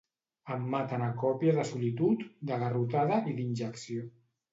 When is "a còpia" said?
1.07-1.53